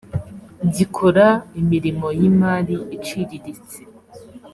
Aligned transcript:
gikora 0.75 1.25
imirimo 1.59 2.07
y’imari 2.19 2.75
iciriritse 2.95 3.79